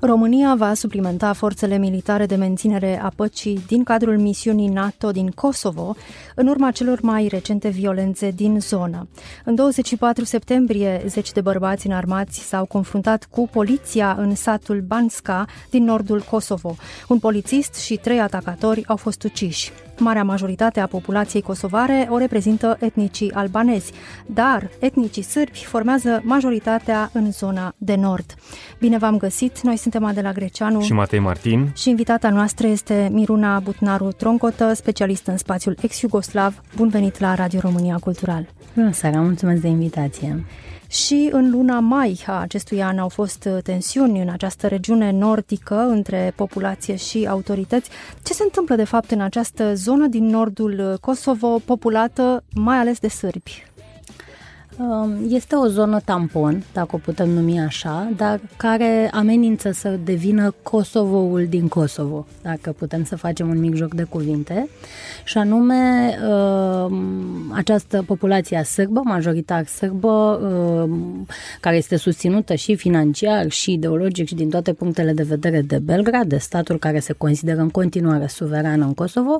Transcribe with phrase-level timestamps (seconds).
[0.00, 5.96] România va suplimenta forțele militare de menținere a păcii din cadrul misiunii NATO din Kosovo,
[6.34, 9.08] în urma celor mai recente violențe din zonă.
[9.44, 15.84] În 24 septembrie, zeci de bărbați înarmați s-au confruntat cu poliția în satul Banska din
[15.84, 16.76] nordul Kosovo.
[17.08, 19.72] Un polițist și trei atacatori au fost uciși.
[19.98, 23.92] Marea majoritate a populației kosovare o reprezintă etnicii albanezi,
[24.26, 28.34] dar etnicii sârbi formează majoritatea în zona de nord.
[28.78, 33.58] Bine v-am găsit, noi suntem Adela Greceanu și Matei Martin și invitata noastră este Miruna
[33.58, 36.62] Butnaru Troncotă, specialist în spațiul ex-Iugoslav.
[36.76, 38.46] Bun venit la Radio România Cultural!
[38.74, 40.44] Bună seara, mulțumesc de invitație!
[40.88, 46.32] Și în luna mai a acestui an au fost tensiuni în această regiune nordică între
[46.36, 47.90] populație și autorități.
[48.22, 53.08] Ce se întâmplă de fapt în această zonă din nordul Kosovo, populată mai ales de
[53.08, 53.66] sârbi?
[54.80, 60.54] Um, este o zonă tampon, dacă o putem numi așa, dar care amenință să devină
[60.62, 64.68] Kosovoul din Kosovo, dacă putem să facem un mic joc de cuvinte,
[65.24, 71.26] și anume um, această populație sârbă, majoritar sârbă, um,
[71.60, 76.28] care este susținută și financiar și ideologic și din toate punctele de vedere de Belgrad,
[76.28, 79.38] de statul care se consideră în continuare suveran în Kosovo,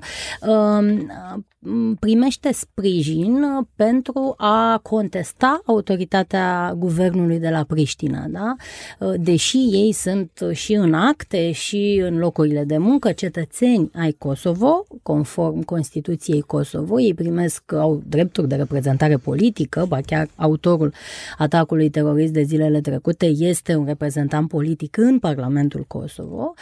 [1.98, 3.44] primește sprijin
[3.76, 5.27] pentru a contesta
[5.64, 8.56] autoritatea guvernului de la Priștina, da?
[9.16, 15.62] Deși ei sunt și în acte și în locurile de muncă cetățeni ai Kosovo, conform
[15.62, 20.92] Constituției Kosovo, ei primesc, au drepturi de reprezentare politică, ba chiar autorul
[21.38, 26.54] atacului terorist de zilele trecute este un reprezentant politic în Parlamentul Kosovo.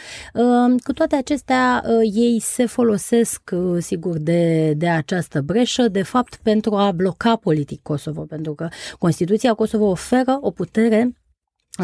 [0.83, 3.41] Cu toate acestea, ei se folosesc,
[3.79, 8.67] sigur, de, de această breșă, de fapt, pentru a bloca politic Kosovo, pentru că
[8.99, 11.11] Constituția Kosovo oferă o putere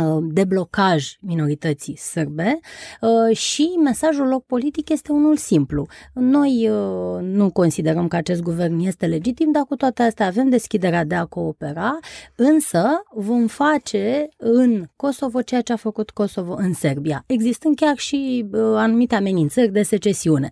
[0.01, 2.59] Uh, de blocaj minorității sârbe
[3.01, 5.87] uh, și mesajul lor politic este unul simplu.
[6.13, 11.03] Noi uh, nu considerăm că acest guvern este legitim, dar cu toate astea avem deschiderea
[11.03, 11.97] de a coopera,
[12.35, 18.49] însă vom face în Kosovo ceea ce a făcut Kosovo în Serbia, existând chiar și
[18.75, 20.49] anumite amenințări de secesiune.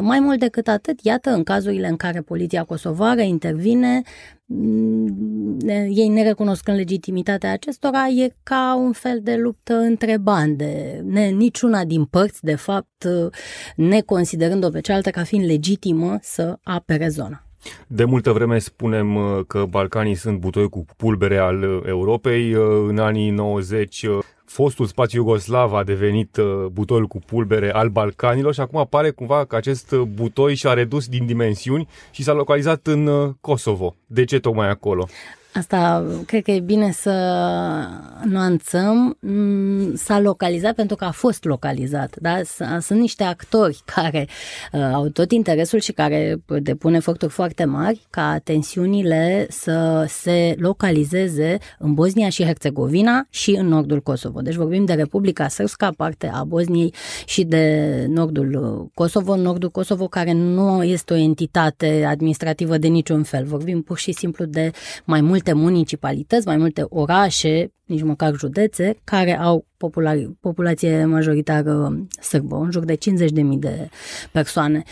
[0.00, 4.37] Mai mult decât atât, iată, în cazurile în care poliția kosovară intervine, Mm,
[5.88, 11.02] ei nerecunoscând legitimitatea acestora, e ca un fel de luptă între bande.
[11.04, 13.06] Ne, niciuna din părți, de fapt,
[13.76, 17.42] neconsiderând-o pe cealaltă ca fiind legitimă să apere zona.
[17.86, 22.54] De multă vreme spunem uh, că Balcanii sunt butoi cu pulbere al uh, Europei.
[22.54, 24.06] Uh, în anii 90
[24.58, 26.38] fostul spațiu Iugoslav a devenit
[26.72, 31.26] butoiul cu pulbere al Balcanilor și acum apare cumva că acest butoi și-a redus din
[31.26, 33.94] dimensiuni și s-a localizat în Kosovo.
[34.06, 35.08] De ce tocmai acolo?
[35.58, 37.12] Asta cred că e bine să
[38.24, 39.16] nuanțăm.
[39.20, 42.16] Mm, s-a localizat pentru că a fost localizat.
[42.20, 42.40] Da?
[42.80, 44.28] Sunt niște actori care
[44.72, 51.58] uh, au tot interesul și care depun eforturi foarte mari ca tensiunile să se localizeze
[51.78, 54.40] în Bosnia și Herțegovina și în nordul Kosovo.
[54.40, 56.94] Deci vorbim de Republica Srpska, parte a Bosniei
[57.26, 59.36] și de nordul Kosovo.
[59.36, 63.44] Nordul Kosovo care nu este o entitate administrativă de niciun fel.
[63.44, 64.70] Vorbim pur și simplu de
[65.04, 72.06] mai multe multe municipalități, mai multe orașe, nici măcar județe, care au populari, populație majoritară
[72.20, 73.88] sârbă, în jur de 50.000 de
[74.32, 74.82] persoane.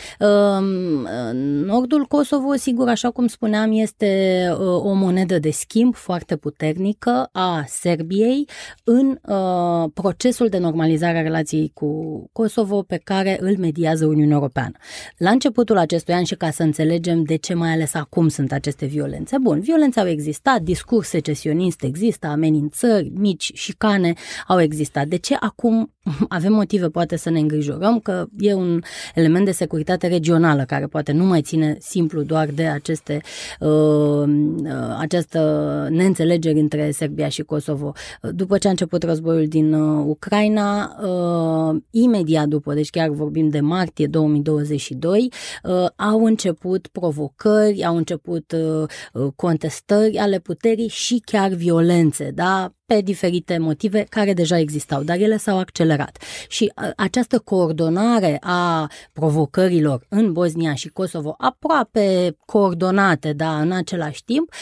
[1.65, 7.65] Nordul Kosovo, sigur, așa cum spuneam, este uh, o monedă de schimb foarte puternică a
[7.66, 8.49] Serbiei
[8.84, 11.91] în uh, procesul de normalizare a relației cu
[12.33, 14.72] Kosovo pe care îl mediază Uniunea Europeană.
[15.16, 18.86] La începutul acestui an și ca să înțelegem de ce mai ales acum sunt aceste
[18.86, 19.36] violențe.
[19.41, 24.12] Bun, violențe au existat, discurs secesionist există, amenințări, mici, șicane
[24.47, 25.09] au existat existat.
[25.09, 25.96] De ce acum
[26.29, 28.81] avem motive poate să ne îngrijorăm că e un
[29.15, 33.21] element de securitate regională care poate nu mai ține simplu doar de aceste
[33.61, 34.25] uh, uh
[34.99, 35.41] această
[35.91, 37.93] neînțelegeri între Serbia și Kosovo.
[38.21, 43.61] După ce a început războiul din uh, Ucraina, uh, imediat după, deci chiar vorbim de
[43.61, 45.33] martie 2022,
[45.63, 52.76] uh, au început provocări, au început uh, uh, contestări ale puterii și chiar violențe, da?
[52.86, 56.18] Pe diferite motive care deja existau, dar ele s-au accelerat.
[56.48, 64.53] Și această coordonare a provocărilor în Bosnia și Kosovo, aproape coordonate, dar în același timp,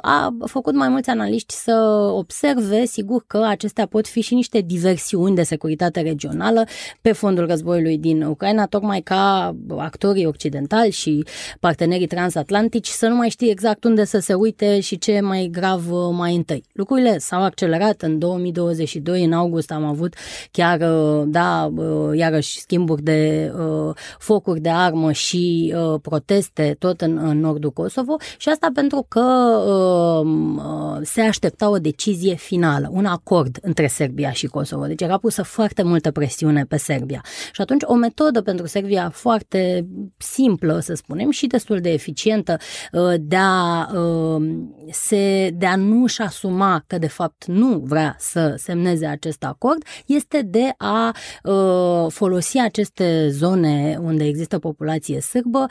[0.00, 1.72] a făcut mai mulți analiști să
[2.12, 6.64] observe, sigur că acestea pot fi și niște diversiuni de securitate regională
[7.00, 11.24] pe fondul războiului din Ucraina, tocmai ca actorii occidentali și
[11.60, 15.48] partenerii transatlantici să nu mai știe exact unde să se uite și ce e mai
[15.52, 16.64] grav mai întâi.
[16.72, 17.66] Lucrurile s-au accelerat
[18.02, 20.14] în 2022, în august am avut
[20.50, 20.78] chiar,
[21.26, 21.72] da,
[22.14, 28.16] iarăși schimburi de uh, focuri de armă și uh, proteste tot în, în nordul Kosovo
[28.38, 29.20] și asta pentru că
[29.66, 34.86] uh, se aștepta o decizie finală, un acord între Serbia și Kosovo.
[34.86, 37.24] Deci era pusă foarte multă presiune pe Serbia.
[37.52, 42.56] Și atunci o metodă pentru Serbia foarte simplă, să spunem, și destul de eficientă
[42.92, 44.42] uh, de a, uh,
[44.90, 50.42] se, de a nu-și asuma că de fapt nu vrea să semneze acest acord, este
[50.42, 55.66] de a uh, folosi aceste zone unde există populație sârbă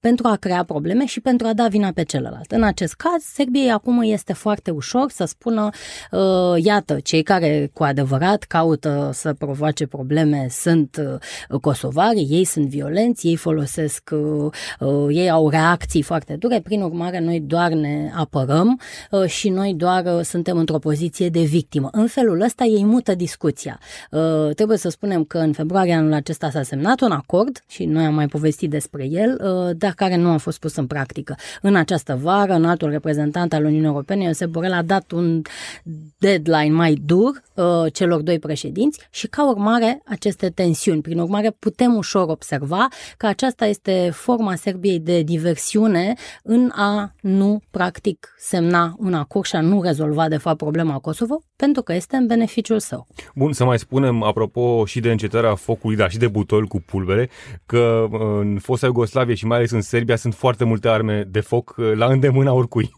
[0.00, 2.50] pentru a crea probleme și pentru a da vina pe celălalt.
[2.50, 5.68] În acest caz, Serbiei acum este foarte ușor să spună,
[6.56, 11.00] iată, cei care cu adevărat caută să provoace probleme sunt
[11.60, 14.10] kosovari, ei sunt violenți, ei folosesc,
[15.08, 18.80] ei au reacții foarte dure, prin urmare noi doar ne apărăm
[19.10, 21.88] uh, și noi doar uh, suntem într-o poziție de victimă.
[21.92, 23.78] În felul ăsta ei mută discuția.
[24.10, 28.04] Uh, trebuie să spunem că în februarie anul acesta s-a semnat un acord și noi
[28.04, 29.40] am mai povestit despre el,
[29.78, 31.34] dar care nu a fost pus în practică.
[31.62, 35.42] În această vară, un altul reprezentant al Uniunii Europene, Iosep Borel, a dat un
[36.18, 37.42] deadline mai dur
[37.92, 41.00] celor doi președinți și ca urmare aceste tensiuni.
[41.00, 47.60] Prin urmare putem ușor observa că aceasta este forma Serbiei de diversiune în a nu,
[47.70, 52.16] practic, semna un acord și a nu rezolva, de fapt, problema Kosovo, pentru că este
[52.16, 53.06] în beneficiul său.
[53.34, 57.30] Bun, să mai spunem, apropo și de încetarea focului, dar și de butol cu pulbere,
[57.66, 58.06] că
[58.40, 62.06] în fosta Iugoslavie și mai ales în Serbia sunt foarte multe arme de foc la
[62.06, 62.90] îndemâna oricui.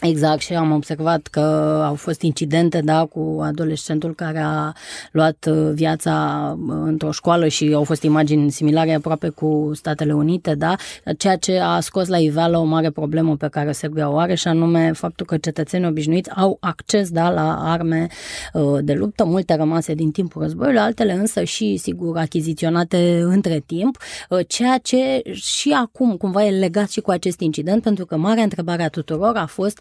[0.00, 1.40] Exact, și am observat că
[1.86, 4.72] au fost incidente, da, cu adolescentul care a
[5.12, 10.54] luat uh, viața uh, într-o școală și au fost imagini similare aproape cu Statele Unite,
[10.54, 10.74] da,
[11.18, 14.48] ceea ce a scos la iveală o mare problemă pe care Serbia o are și
[14.48, 18.06] anume faptul că cetățenii obișnuiți au acces, da, la arme
[18.52, 23.96] uh, de luptă, multe rămase din timpul războiului, altele însă și, sigur, achiziționate între timp,
[24.46, 28.82] ceea ce și acum cumva e legat și cu acest incident, pentru că marea întrebare
[28.82, 29.78] a tuturor a fost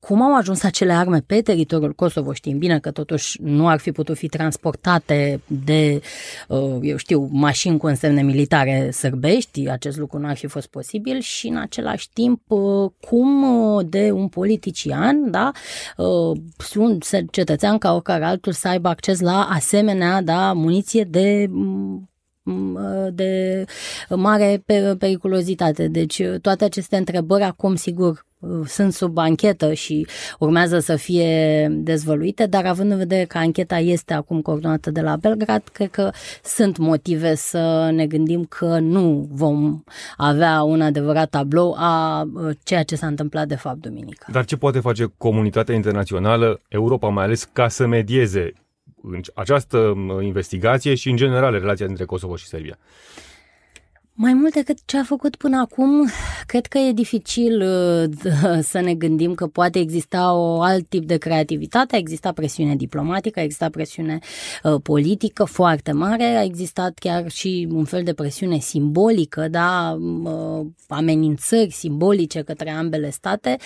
[0.00, 2.32] cum au ajuns acele arme pe teritoriul Kosovo?
[2.32, 6.00] Știm bine că totuși nu ar fi putut fi transportate de,
[6.48, 11.20] uh, eu știu, mașini cu însemne militare sărbești, acest lucru nu ar fi fost posibil
[11.20, 15.50] și în același timp uh, cum uh, de un politician, da,
[16.74, 16.98] un
[17.30, 22.08] cetățean ca oricare altul să aibă acces la asemenea, da, muniție de mm,
[23.12, 23.64] de
[24.08, 24.62] mare
[24.98, 25.88] periculozitate.
[25.88, 28.26] Deci toate aceste întrebări acum, sigur,
[28.66, 30.06] sunt sub anchetă și
[30.38, 35.16] urmează să fie dezvăluite, dar având în vedere că ancheta este acum coordonată de la
[35.16, 36.10] Belgrad, cred că
[36.44, 39.82] sunt motive să ne gândim că nu vom
[40.16, 42.24] avea un adevărat tablou a
[42.62, 44.26] ceea ce s-a întâmplat de fapt duminică.
[44.32, 48.52] Dar ce poate face comunitatea internațională, Europa mai ales, ca să medieze
[49.34, 52.78] această investigație și, în general, relația dintre Kosovo și Serbia?
[54.20, 56.08] Mai mult decât ce a făcut până acum,
[56.46, 61.16] cred că e dificil uh, să ne gândim că poate exista o alt tip de
[61.16, 61.94] creativitate.
[61.94, 64.18] A existat presiune diplomatică, a existat presiune
[64.62, 70.66] uh, politică foarte mare, a existat chiar și un fel de presiune simbolică, da, uh,
[70.88, 73.56] amenințări simbolice către ambele state,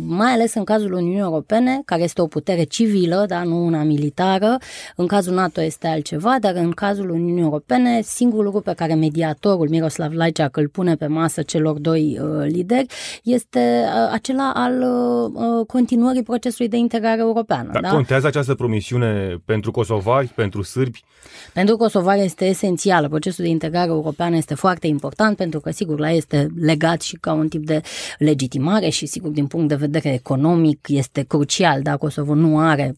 [0.00, 4.58] mai ales în cazul Uniunii Europene, care este o putere civilă, da, nu una militară.
[4.96, 9.74] În cazul NATO este altceva, dar în cazul Uniunii Europene, singurul lucru pe care mediatorul
[9.76, 12.86] Miroslav Lajcak îl pune pe masă celor doi uh, lideri
[13.22, 17.70] este uh, acela al uh, continuării procesului de integrare europeană.
[17.72, 17.88] Dar da?
[17.88, 21.04] contează această promisiune pentru kosovari, pentru sârbi?
[21.52, 23.08] Pentru kosovari este esențială.
[23.08, 27.32] Procesul de integrare europeană este foarte important pentru că, sigur, la este legat și ca
[27.32, 27.80] un tip de
[28.18, 31.82] legitimare și, sigur, din punct de vedere economic este crucial.
[31.82, 32.94] Da, Kosovo nu are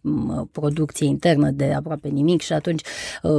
[0.52, 2.82] producție internă de aproape nimic și atunci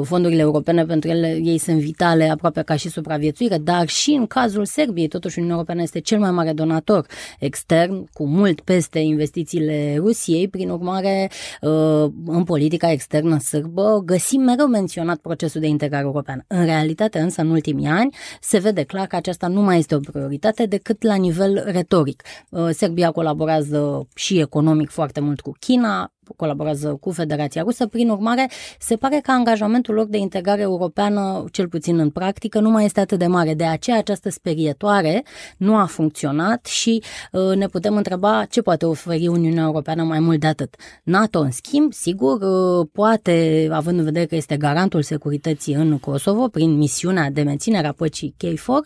[0.03, 4.27] fondurile europene pentru ele ei sunt vitale aproape ca și supraviețuire supraviețuire, dar și în
[4.27, 7.05] cazul Serbiei, totuși Uniunea Europeană este cel mai mare donator
[7.39, 11.29] extern, cu mult peste investițiile Rusiei, prin urmare,
[11.61, 16.43] uh, în politica externă sârbă, găsim mereu menționat procesul de integrare europeană.
[16.47, 19.99] În realitate, însă, în ultimii ani, se vede clar că aceasta nu mai este o
[19.99, 22.23] prioritate decât la nivel retoric.
[22.49, 27.87] Uh, Serbia colaborează și economic foarte mult cu China, colaborează cu Federația Rusă.
[27.87, 32.69] Prin urmare, se pare că angajamentul lor de integrare europeană, cel puțin în practică, nu
[32.69, 33.53] mai este atât de mare.
[33.53, 35.23] De aceea această sperietoare
[35.57, 40.39] nu a funcționat și uh, ne putem întreba ce poate oferi Uniunea Europeană mai mult
[40.39, 40.75] de atât.
[41.03, 46.47] NATO, în schimb, sigur, uh, poate, având în vedere că este garantul securității în Kosovo,
[46.47, 48.79] prin misiunea de menținere a păcii KFOR,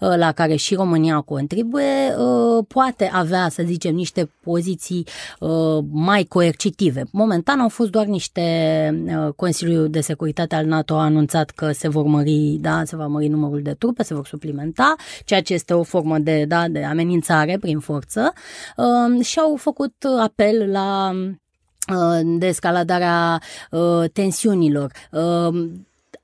[0.00, 5.06] uh, la care și România contribuie, uh, poate avea, să zicem, niște poziții
[5.40, 6.85] uh, mai coercitive.
[7.12, 8.42] Momentan au fost doar niște
[9.36, 13.28] Consiliul de Securitate al NATO a anunțat că se vor mări, da, se va mări
[13.28, 17.58] numărul de trupe, se vor suplimenta, ceea ce este o formă de, da, de amenințare
[17.60, 18.32] prin forță
[19.20, 21.12] și au făcut apel la
[22.24, 23.40] de escaladarea
[23.70, 24.92] uh, tensiunilor.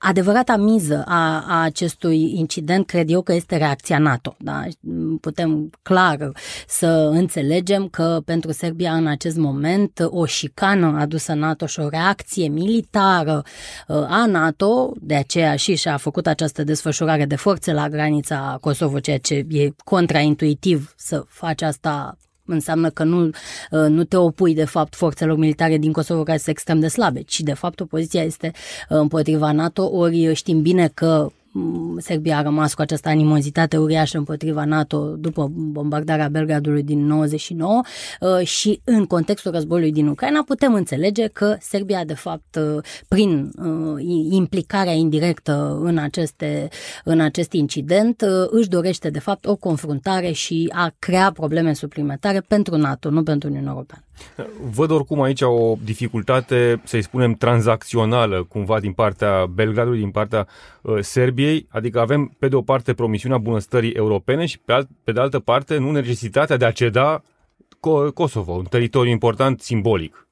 [0.02, 4.36] Uh, adevărata miză a, a acestui incident cred eu că este reacția NATO.
[4.38, 4.64] Da?
[5.20, 6.32] Putem clar
[6.66, 12.48] să înțelegem că pentru Serbia în acest moment o șicană adusă NATO și o reacție
[12.48, 13.42] militară
[13.88, 19.00] uh, a NATO, de aceea și și-a făcut această desfășurare de forțe la granița Kosovo,
[19.00, 22.16] ceea ce e contraintuitiv să faci asta
[22.46, 23.32] înseamnă că nu, uh,
[23.70, 27.40] nu te opui de fapt forțelor militare din Kosovo care sunt extrem de slabe, ci
[27.40, 28.52] de fapt opoziția este
[28.88, 31.41] uh, împotriva NATO, ori știm bine că Mm,
[31.98, 37.80] Serbia a rămas cu această animozitate uriașă împotriva NATO după bombardarea Belgradului din 99
[38.20, 43.50] uh, și în contextul războiului din Ucraina putem înțelege că Serbia de fapt uh, prin
[43.58, 46.68] uh, implicarea indirectă în, aceste,
[47.04, 52.76] în acest incident își dorește de fapt o confruntare și a crea probleme suplimentare pentru
[52.76, 54.04] NATO, nu pentru Uniunea Europeană.
[54.70, 60.46] Văd oricum aici o dificultate, să-i spunem, tranzacțională cumva din partea Belgradului, din partea
[60.82, 65.12] uh, Serbiei, adică avem pe de o parte promisiunea bunăstării europene și pe, alt, pe
[65.12, 67.22] de altă parte nu necesitatea de a ceda
[68.14, 70.26] Kosovo, un teritoriu important simbolic.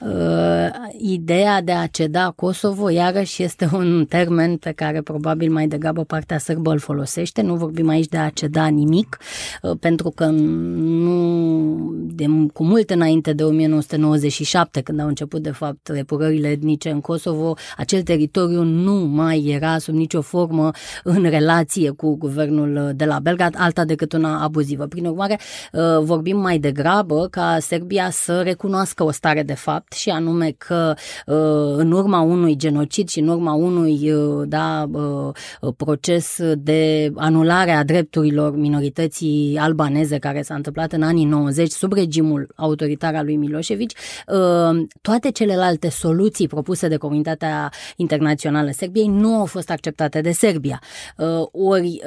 [0.00, 6.04] Uh, ideea de a ceda Kosovo, iarăși, este un termen pe care probabil mai degrabă
[6.04, 7.42] partea sârbă îl folosește.
[7.42, 9.18] Nu vorbim aici de a ceda nimic,
[9.62, 15.88] uh, pentru că nu, de, cu mult înainte de 1997, când au început, de fapt,
[15.88, 20.70] epurările etnice în Kosovo, acel teritoriu nu mai era sub nicio formă
[21.04, 24.86] în relație cu guvernul de la Belgrad, alta decât una abuzivă.
[24.86, 25.38] Prin urmare,
[25.72, 30.94] uh, vorbim mai degrabă ca Serbia să recunoască o stare de fapt și anume că
[31.26, 35.34] uh, în urma unui genocid și în urma unui uh, da, uh,
[35.76, 42.48] proces de anulare a drepturilor minorității albaneze care s-a întâmplat în anii 90 sub regimul
[42.56, 43.90] autoritar al lui Milosevic,
[45.00, 50.80] toate celelalte soluții propuse de comunitatea internațională Serbiei nu au fost acceptate de Serbia.
[51.52, 52.02] Ori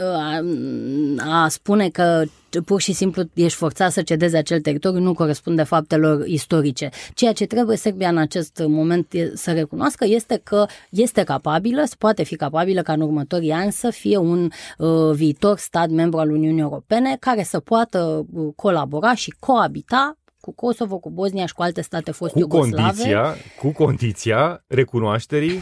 [1.17, 2.24] a spune că
[2.65, 6.89] pur și simplu ești forțat să cedezi acel teritoriu nu corespunde faptelor istorice.
[7.13, 12.36] Ceea ce trebuie Serbia în acest moment să recunoască este că este capabilă, poate fi
[12.36, 17.18] capabilă ca în următorii ani să fie un uh, viitor stat membru al Uniunii Europene
[17.20, 22.12] care să poată uh, colabora și coabita cu Kosovo, cu Bosnia și cu alte state
[22.12, 22.84] fost cu Iugoslave.
[22.84, 25.60] Condiția, cu condiția recunoașterii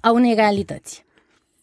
[0.00, 1.04] a unei realități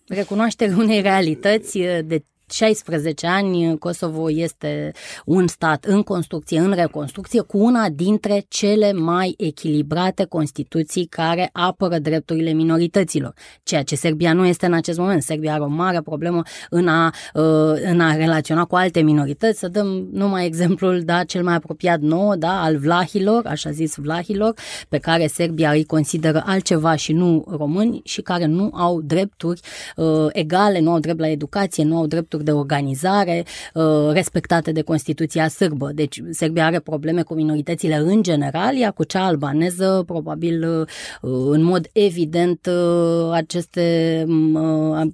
[0.07, 4.91] recunoașterea unei realități uh, de 16 ani Kosovo este
[5.25, 11.97] un stat în construcție, în reconstrucție, cu una dintre cele mai echilibrate constituții care apără
[11.97, 15.23] drepturile minorităților, ceea ce Serbia nu este în acest moment.
[15.23, 19.59] Serbia are o mare problemă în a, uh, în a relaționa cu alte minorități.
[19.59, 24.53] Să dăm numai exemplul da, cel mai apropiat nou, da, al vlahilor, așa zis vlahilor,
[24.89, 29.59] pe care Serbia îi consideră altceva și nu români și care nu au drepturi
[29.95, 34.71] uh, egale, nu au drept la educație, nu au drepturi drepturi de organizare uh, respectate
[34.71, 35.91] de Constituția sârbă.
[35.93, 41.63] Deci Serbia are probleme cu minoritățile în general, iar cu cea albaneză probabil uh, în
[41.63, 44.25] mod evident uh, aceste,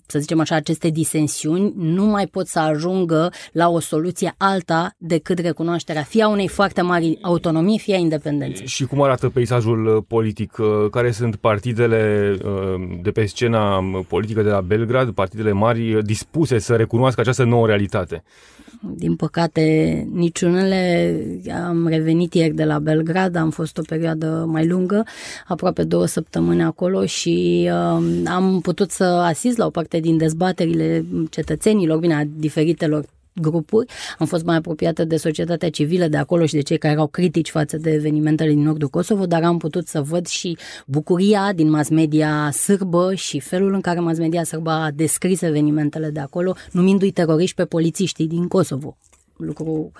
[0.05, 5.39] să zicem așa, aceste disensiuni nu mai pot să ajungă la o soluție alta decât
[5.39, 8.67] recunoașterea fie a unei foarte mari autonomii, fie a independenței.
[8.67, 10.51] Și cum arată peisajul politic?
[10.91, 12.35] Care sunt partidele
[13.01, 17.67] de pe scena politică de la Belgrad, partidele mari dispuse să recunoască cunoască această nouă
[17.67, 18.23] realitate?
[18.95, 21.15] Din păcate, niciunele.
[21.65, 25.03] Am revenit ieri de la Belgrad, am fost o perioadă mai lungă,
[25.47, 31.05] aproape două săptămâni acolo și uh, am putut să asist la o parte din dezbaterile
[31.29, 33.93] cetățenilor, bine, a diferitelor grupuri.
[34.19, 37.49] Am fost mai apropiată de societatea civilă de acolo și de cei care erau critici
[37.49, 41.89] față de evenimentele din nordul Kosovo, dar am putut să văd și bucuria din mass
[41.89, 47.11] media sârbă și felul în care mass media sârbă a descris evenimentele de acolo, numindu-i
[47.11, 48.97] teroriști pe polițiștii din Kosovo
[49.37, 49.91] lucru,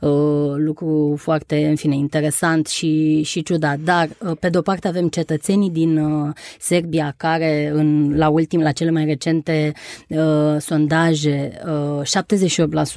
[0.00, 3.78] uh, lucru foarte, în fine, interesant și, și ciudat.
[3.78, 8.72] Dar, uh, pe de-o parte, avem cetățenii din uh, Serbia care, în, la ultim, la
[8.72, 9.72] cele mai recente
[10.08, 12.00] uh, sondaje, uh,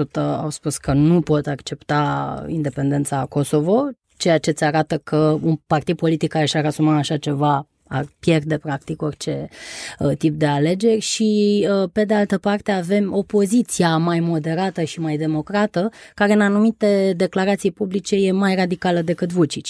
[0.09, 5.55] 78% au spus că nu pot accepta independența Kosovo, ceea ce îți arată că un
[5.67, 9.49] partid politic care și-ar asuma așa ceva ar pierde practic orice
[9.99, 14.99] uh, tip de alegeri și uh, pe de altă parte avem opoziția mai moderată și
[14.99, 19.65] mai democrată care în anumite declarații publice e mai radicală decât Vucic.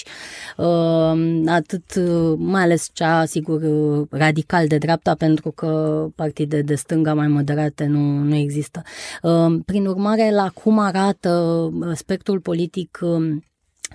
[0.57, 6.75] Uh, atât, uh, mai ales cea, sigur, uh, radical de dreapta pentru că partide de
[6.75, 8.81] stânga mai moderate nu, nu există.
[9.21, 13.35] Uh, prin urmare, la cum arată uh, spectrul politic uh,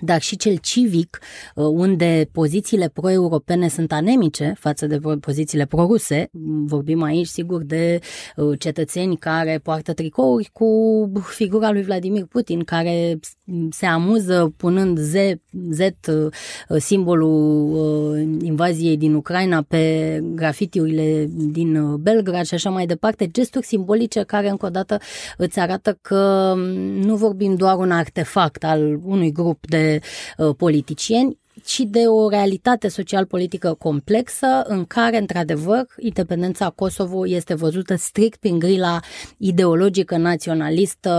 [0.01, 1.19] dar și cel civic,
[1.55, 6.29] uh, unde pozițiile pro-europene sunt anemice față de pozițiile pro-ruse.
[6.65, 7.99] Vorbim aici, sigur, de
[8.35, 13.19] uh, cetățeni care poartă tricouri cu figura lui Vladimir Putin, care
[13.69, 15.13] se amuză punând Z,
[15.69, 16.31] Z uh,
[16.77, 24.49] simbolul invaziei din Ucraina pe grafitiurile din Belgrad și așa mai departe, gesturi simbolice care,
[24.49, 24.99] încă o dată,
[25.37, 26.53] îți arată că
[27.03, 29.99] nu vorbim doar un artefact al unui grup de
[30.37, 37.95] uh, politicieni, ci de o realitate social-politică complexă în care, într-adevăr, independența Kosovo este văzută
[37.95, 38.99] strict prin grila
[39.37, 41.09] ideologică naționalistă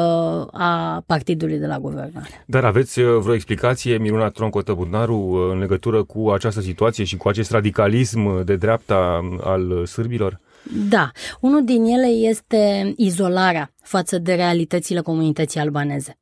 [0.52, 2.45] a partidului de la guvernare.
[2.47, 7.16] Dar aveți uh, vreo explicație, Miruna Tronco Tăbudnaru, uh, în legătură cu această situație și
[7.16, 10.40] cu acest radicalism de dreapta al sârbilor?
[10.72, 11.10] Da,
[11.40, 16.18] unul din ele este izolarea față de realitățile comunității albaneze.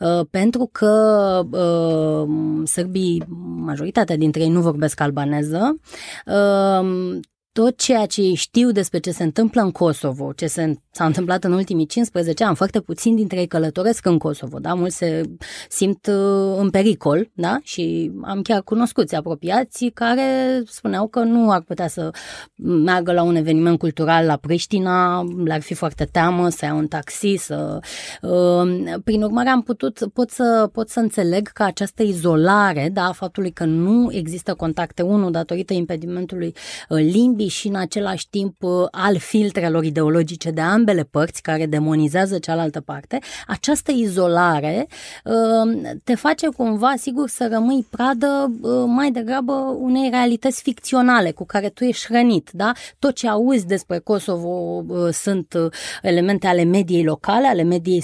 [0.00, 3.22] Uh, pentru că uh, sârbii,
[3.56, 5.80] majoritatea dintre ei nu vorbesc albaneză,
[6.26, 7.18] uh,
[7.62, 11.52] tot ceea ce știu despre ce se întâmplă în Kosovo, ce se, s-a întâmplat în
[11.52, 14.74] ultimii 15 ani, foarte puțin dintre ei călătoresc în Kosovo, da?
[14.74, 15.22] Mulți se
[15.68, 17.58] simt uh, în pericol, da?
[17.62, 22.10] Și am chiar cunoscuți apropiați care spuneau că nu ar putea să
[22.56, 27.34] meargă la un eveniment cultural la Priștina, le-ar fi foarte teamă să ia un taxi,
[27.36, 27.78] să...
[28.22, 33.50] Uh, prin urmare am putut, pot să, pot să înțeleg că această izolare, da, faptului
[33.50, 36.54] că nu există contacte, unul datorită impedimentului
[36.88, 42.38] uh, limbii, și în același timp uh, al filtrelor ideologice de ambele părți care demonizează
[42.38, 44.86] cealaltă parte, această izolare
[45.24, 51.44] uh, te face cumva, sigur, să rămâi pradă uh, mai degrabă unei realități ficționale cu
[51.44, 52.72] care tu ești hrănit, da?
[52.98, 55.54] Tot ce auzi despre Kosovo sunt
[56.02, 58.02] elemente ale mediei locale, ale mediei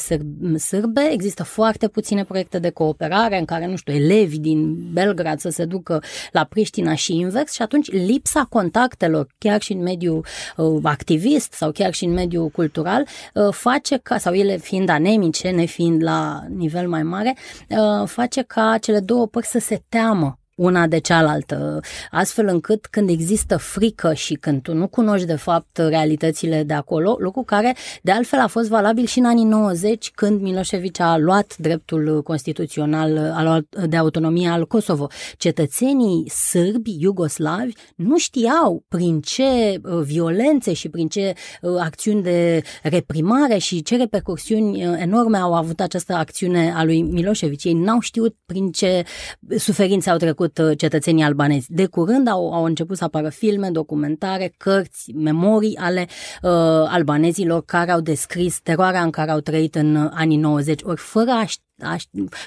[0.59, 5.49] sârbe, există foarte puține proiecte de cooperare în care, nu știu, elevi din Belgrad să
[5.49, 6.03] se ducă
[6.33, 11.71] la Priștina și invers și atunci lipsa contactelor chiar și în mediul uh, activist sau
[11.71, 16.89] chiar și în mediul cultural, uh, face ca, sau ele fiind anemice, nefiind la nivel
[16.89, 17.37] mai mare,
[17.69, 23.09] uh, face ca cele două părți să se teamă una de cealaltă, astfel încât când
[23.09, 28.11] există frică și când tu nu cunoști de fapt realitățile de acolo, lucru care de
[28.11, 33.35] altfel a fost valabil și în anii 90 când Milosevic a luat dreptul constituțional
[33.89, 35.07] de autonomie al Kosovo.
[35.37, 42.63] Cetățenii sârbi, iugoslavi, nu știau prin ce uh, violențe și prin ce uh, acțiuni de
[42.83, 47.65] reprimare și ce repercursiuni uh, enorme au avut această acțiune a lui Milosevic.
[47.65, 49.05] Ei n-au știut prin ce
[49.57, 51.73] suferințe au trecut făcut uh, cetățenii albanezi.
[51.73, 56.07] De curând au, au început să apară filme, documentare, cărți, memorii ale
[56.43, 56.51] uh,
[56.89, 60.81] albanezilor care au descris teroarea în care au trăit în uh, anii 90.
[60.85, 61.45] Ori fără a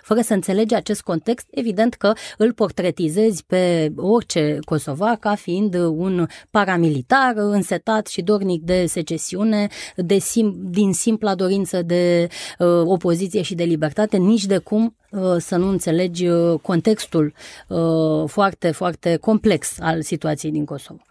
[0.03, 6.27] fără să înțelegi acest context, evident că îl portretizezi pe orice kosovar ca fiind un
[6.49, 12.27] paramilitar însetat și dornic de secesiune, de sim, din simpla dorință de
[12.59, 17.33] uh, opoziție și de libertate, nici de cum uh, să nu înțelegi uh, contextul
[17.67, 21.01] uh, foarte, foarte complex al situației din Kosovo.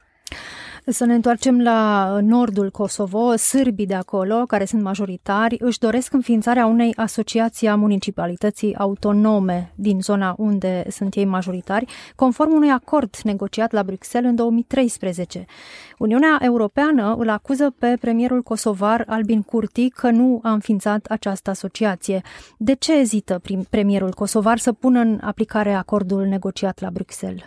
[0.87, 3.37] Să ne întoarcem la nordul Kosovo.
[3.37, 10.01] Sârbii de acolo, care sunt majoritari, își doresc înființarea unei asociații a municipalității autonome din
[10.01, 11.85] zona unde sunt ei majoritari,
[12.17, 15.45] conform unui acord negociat la Bruxelles în 2013.
[15.99, 22.23] Uniunea Europeană îl acuză pe premierul kosovar Albin Kurti că nu a înființat această asociație.
[22.59, 27.45] De ce ezită premierul kosovar să pună în aplicare acordul negociat la Bruxelles?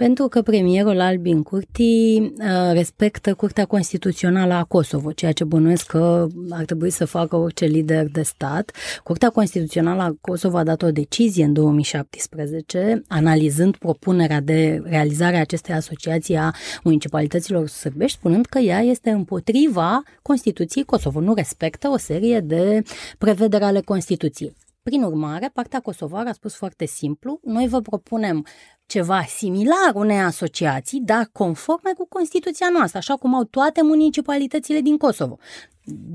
[0.00, 6.26] Pentru că premierul Albin Curti uh, respectă Curtea Constituțională a Kosovo, ceea ce bănuiesc că
[6.50, 8.70] ar trebui să facă orice lider de stat.
[9.04, 15.40] Curtea Constituțională a Kosovo a dat o decizie în 2017, analizând propunerea de realizare a
[15.40, 16.50] acestei asociații a
[16.82, 22.82] municipalităților sârbești, spunând că ea este împotriva Constituției Kosovo, nu respectă o serie de
[23.18, 24.52] prevederi ale Constituției.
[24.82, 28.44] Prin urmare, partea kosovară a spus foarte simplu, noi vă propunem
[28.90, 34.96] ceva similar unei asociații, dar conforme cu Constituția noastră, așa cum au toate municipalitățile din
[34.96, 35.38] Kosovo.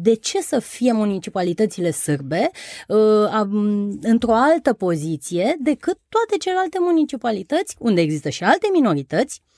[0.04, 2.50] De ce să fie municipalitățile sârbe
[2.88, 2.98] uh,
[4.02, 9.55] într-o altă poziție decât toate celelalte municipalități, unde există și alte minorități, Uh,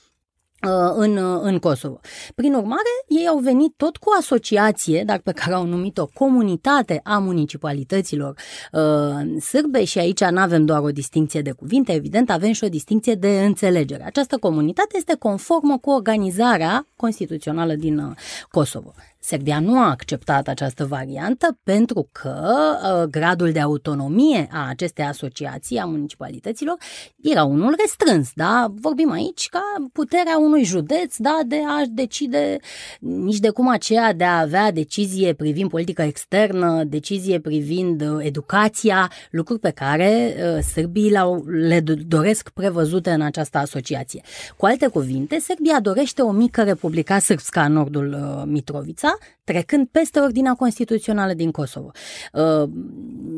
[0.96, 2.00] în, uh, în Kosovo.
[2.34, 7.18] Prin urmare, ei au venit tot cu asociație, dar pe care au numit-o comunitate a
[7.18, 8.34] municipalităților
[8.72, 12.68] uh, sârbe și aici nu avem doar o distinție de cuvinte, evident, avem și o
[12.68, 14.04] distinție de înțelegere.
[14.04, 18.16] Această comunitate este conformă cu organizarea constituțională din uh,
[18.50, 18.94] Kosovo.
[19.20, 22.42] Serbia nu a acceptat această variantă pentru că
[22.82, 26.76] uh, gradul de autonomie a acestei asociații, a municipalităților,
[27.22, 28.30] era unul restrâns.
[28.34, 28.72] Da?
[28.74, 32.58] Vorbim aici ca puterea unui județ da, de a decide
[32.98, 39.10] nici de cum aceea de a avea decizie privind politica externă, decizie privind uh, educația,
[39.30, 41.12] lucruri pe care uh, sârbii
[41.44, 44.22] le doresc prevăzute în această asociație.
[44.56, 50.20] Cu alte cuvinte, Serbia dorește o mică republica sârbska în nordul uh, Mitrovița, trecând peste
[50.20, 51.90] ordinea constituțională din Kosovo.
[52.32, 52.68] Uh,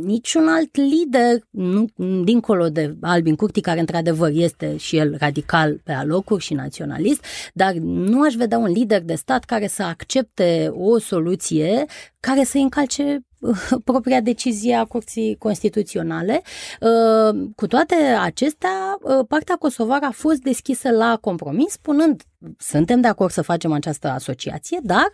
[0.05, 1.85] niciun alt lider, nu,
[2.25, 7.73] dincolo de Albin Curti, care într-adevăr este și el radical pe alocuri și naționalist, dar
[7.83, 11.85] nu aș vedea un lider de stat care să accepte o soluție
[12.21, 16.43] care să încalce uh, propria decizie a Curții Constituționale.
[16.81, 22.23] Uh, cu toate acestea, uh, partea kosovară a fost deschisă la compromis, spunând
[22.59, 25.13] suntem de acord să facem această asociație, dar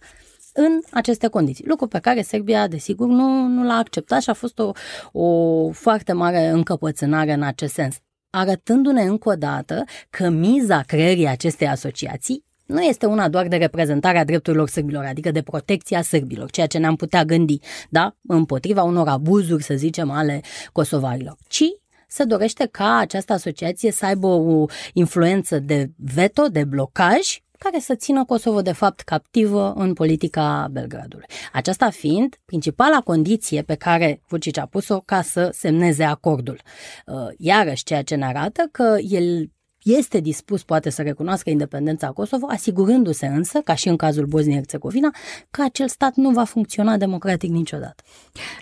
[0.56, 1.64] în aceste condiții.
[1.66, 4.72] Lucru pe care Serbia, desigur, nu, nu l-a acceptat și a fost o,
[5.12, 7.96] o foarte mare încăpățânare în acest sens.
[8.30, 14.24] Arătându-ne încă o dată că miza creării acestei asociații nu este una doar de reprezentarea
[14.24, 19.62] drepturilor sârbilor, adică de protecția sârbilor, ceea ce ne-am putea gândi, da, împotriva unor abuzuri,
[19.62, 20.40] să zicem, ale
[20.72, 21.64] kosovarilor, ci
[22.08, 27.94] se dorește ca această asociație să aibă o influență de veto, de blocaj care să
[27.94, 31.26] țină Kosovo de fapt captivă în politica Belgradului.
[31.52, 36.60] Aceasta fiind principala condiție pe care Vucic a pus-o ca să semneze acordul.
[37.06, 39.50] Uh, iarăși, ceea ce ne arată că el
[39.82, 45.10] este dispus poate să recunoască independența Kosovo, asigurându-se însă, ca și în cazul Bosniei-Herzegovina,
[45.50, 48.02] că acel stat nu va funcționa democratic niciodată.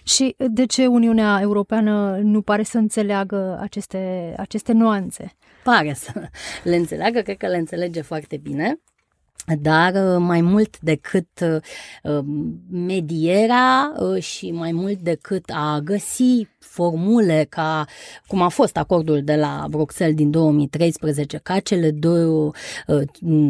[0.02, 5.36] Și de ce Uniunea Europeană nu pare să înțeleagă aceste, aceste nuanțe?
[5.64, 6.12] Pare să
[6.70, 8.78] le înțeleagă, cred că le înțelege foarte bine
[9.60, 11.28] dar uh, mai mult decât
[12.02, 12.20] uh,
[12.70, 17.84] medierea uh, și mai mult decât a găsi formule ca
[18.26, 22.50] cum a fost acordul de la Bruxelles din 2013, ca cele două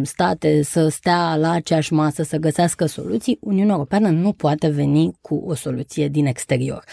[0.02, 5.42] state să stea la aceeași masă să găsească soluții, Uniunea Europeană nu poate veni cu
[5.46, 6.84] o soluție din exterior.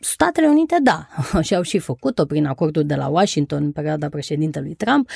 [0.00, 1.08] Statele Unite, da,
[1.46, 5.08] și au și făcut-o prin acordul de la Washington în perioada președintelui Trump.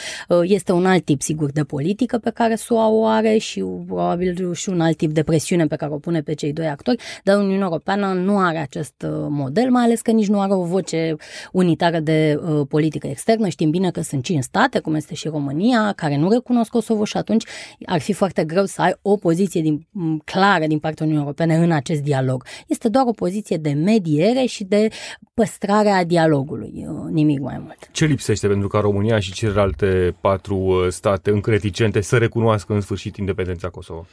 [0.43, 4.69] Este un alt tip, sigur, de politică pe care SUA o are și probabil și
[4.69, 7.65] un alt tip de presiune pe care o pune pe cei doi actori, dar Uniunea
[7.65, 11.17] Europeană nu are acest uh, model, mai ales că nici nu are o voce
[11.53, 13.49] unitară de uh, politică externă.
[13.49, 17.17] Știm bine că sunt cinci state, cum este și România, care nu recunosc Kosovo și
[17.17, 17.45] atunci
[17.87, 19.87] ar fi foarte greu să ai o poziție din,
[20.25, 22.45] clară din partea Uniunii Europene în acest dialog.
[22.67, 24.89] Este doar o poziție de mediere și de
[25.35, 27.89] păstrare a dialogului, uh, nimic mai mult.
[27.93, 32.81] Ce lipsește pentru ca România și celelalte patru uh, state încă reticente să recunoască în
[32.81, 34.07] sfârșit independența Kosovo?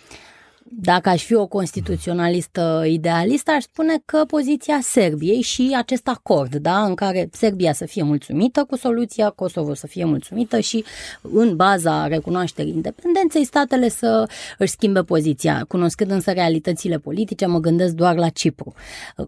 [0.70, 6.84] Dacă aș fi o constituționalistă idealistă, aș spune că poziția Serbiei și acest acord, da,
[6.84, 10.84] în care Serbia să fie mulțumită cu soluția, Kosovo să fie mulțumită și
[11.22, 15.66] în baza recunoașterii independenței, statele să își schimbe poziția.
[15.68, 18.74] Cunoscând însă realitățile politice, mă gândesc doar la Cipru.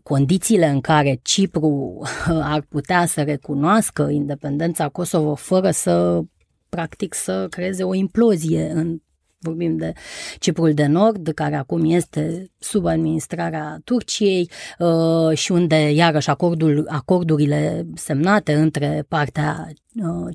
[0.04, 2.02] Condițiile în care Cipru
[2.54, 6.22] ar putea să recunoască independența Kosovo fără să
[6.70, 9.00] practic să creeze o implozie în
[9.40, 9.94] vorbim de
[10.40, 17.86] Ciprul de Nord, care acum este sub administrarea Turciei uh, și unde, iarăși, acordul, acordurile
[17.96, 19.68] semnate între partea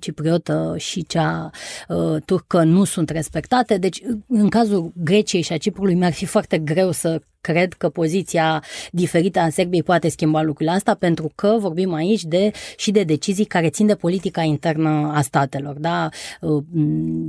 [0.01, 1.51] cipriotă și cea
[2.25, 3.79] turcă nu sunt respectate.
[3.79, 8.63] Deci, în cazul Greciei și a Ciprului, mi-ar fi foarte greu să cred că poziția
[8.91, 13.45] diferită a Serbiei poate schimba lucrurile asta pentru că vorbim aici de și de decizii
[13.45, 15.77] care țin de politica internă a statelor.
[15.79, 16.09] Da?
[16.41, 16.63] Uh,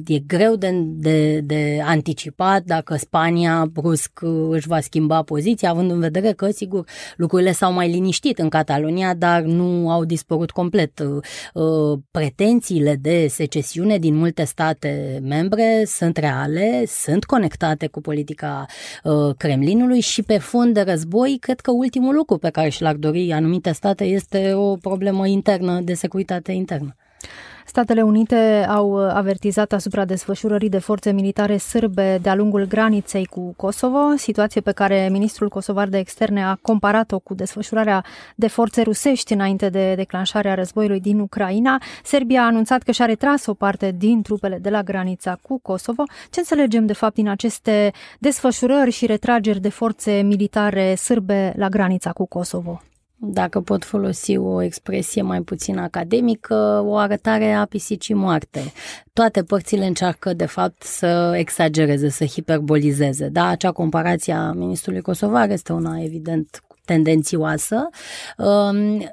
[0.06, 6.00] e greu de, de, de anticipat dacă Spania brusc își va schimba poziția, având în
[6.00, 6.86] vedere că, sigur,
[7.18, 11.04] lucrurile s-au mai liniștit în Catalonia, dar nu au dispărut complet.
[12.24, 18.66] Uh, pretențiile de secesiune din multe state membre sunt reale, sunt conectate cu politica
[19.04, 22.96] uh, Kremlinului și pe fond de război, cred că ultimul lucru pe care și l-ar
[22.96, 26.96] dori anumite state este o problemă internă de securitate internă.
[27.66, 34.16] Statele Unite au avertizat asupra desfășurării de forțe militare sârbe de-a lungul graniței cu Kosovo,
[34.16, 38.04] situație pe care ministrul kosovar de externe a comparat-o cu desfășurarea
[38.36, 41.82] de forțe rusești înainte de declanșarea războiului din Ucraina.
[42.04, 46.04] Serbia a anunțat că și-a retras o parte din trupele de la granița cu Kosovo.
[46.30, 52.12] Ce înțelegem de fapt din aceste desfășurări și retrageri de forțe militare sârbe la granița
[52.12, 52.82] cu Kosovo?
[53.26, 58.60] Dacă pot folosi o expresie mai puțin academică, o arătare a pisicii moarte.
[59.14, 63.28] Toate părțile încearcă, de fapt, să exagereze, să hiperbolizeze.
[63.28, 67.90] Da, acea comparație a ministrului Kosovar este una, evident, tendențioasă.
[68.38, 69.12] Um,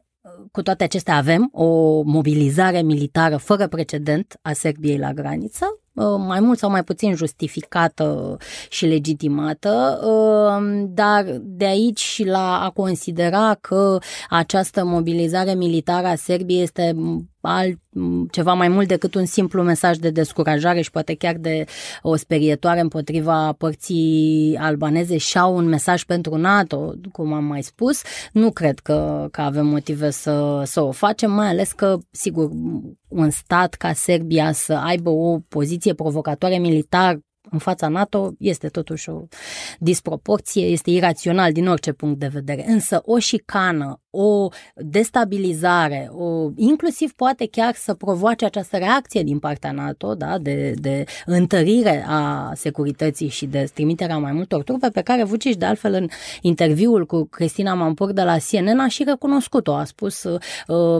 [0.52, 6.40] cu toate acestea avem o mobilizare militară fără precedent a Serbiei la graniță, Uh, mai
[6.40, 8.36] mult sau mai puțin justificată
[8.68, 16.14] și legitimată, uh, dar de aici și la a considera că această mobilizare militară a
[16.14, 16.96] Serbiei este
[17.40, 17.78] alt,
[18.30, 21.64] ceva mai mult decât un simplu mesaj de descurajare și poate chiar de
[22.02, 28.02] o sperietoare împotriva părții albaneze și au un mesaj pentru NATO, cum am mai spus,
[28.32, 32.50] nu cred că, că avem motive să, să o facem, mai ales că, sigur,
[33.08, 37.18] un stat ca Serbia să aibă o poziție provocatoare militar
[37.50, 39.22] în fața NATO este totuși o
[39.78, 42.64] disproporție, este irațional din orice punct de vedere.
[42.68, 49.72] Însă o șicană, o destabilizare, o, inclusiv poate chiar să provoace această reacție din partea
[49.72, 55.24] NATO, da, de, de întărire a securității și de trimiterea mai multor trupe, pe care
[55.24, 56.08] Vucic, de altfel, în
[56.40, 59.74] interviul cu Cristina Mampur de la CNN a și recunoscut-o.
[59.74, 60.38] A spus, uh,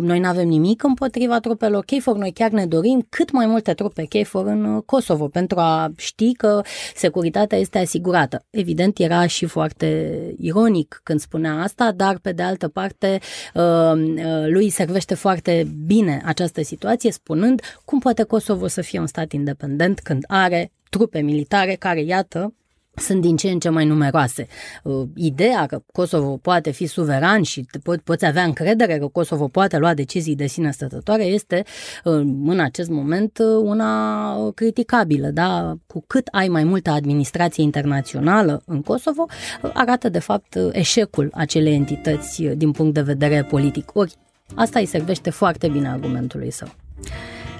[0.00, 4.04] noi nu avem nimic împotriva trupelor KFOR, noi chiar ne dorim cât mai multe trupe
[4.08, 6.62] KFOR în uh, Kosovo, pentru a ști că
[6.94, 8.44] securitatea este asigurată.
[8.50, 13.20] Evident, era și foarte ironic când spunea asta, dar, pe de altă parte, parte,
[13.54, 13.92] uh,
[14.24, 19.32] uh, lui servește foarte bine această situație, spunând cum poate Kosovo să fie un stat
[19.32, 22.54] independent când are trupe militare care, iată,
[22.94, 24.46] sunt din ce în ce mai numeroase.
[24.82, 29.76] Uh, ideea că Kosovo poate fi suveran și po- poți avea încredere că Kosovo poate
[29.76, 31.64] lua decizii de sine stătătoare este
[32.02, 35.28] în acest moment una criticabilă.
[35.28, 35.74] Da?
[35.86, 39.26] Cu cât ai mai multă administrație internațională în Kosovo,
[39.72, 43.96] arată de fapt eșecul acelei entități din punct de vedere politic.
[43.96, 44.14] Ori
[44.54, 46.68] asta îi servește foarte bine argumentului său.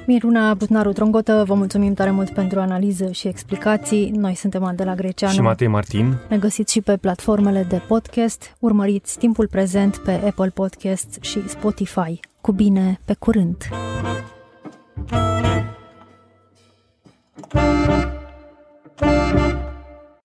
[0.07, 4.11] Miruna Butnaru Trongotă, vă mulțumim tare mult pentru analiză și explicații.
[4.11, 6.17] Noi suntem Andela Greceanu și Matei Martin.
[6.29, 8.57] Ne găsiți și pe platformele de podcast.
[8.59, 12.21] Urmăriți timpul prezent pe Apple Podcasts și Spotify.
[12.41, 13.57] Cu bine, pe curând!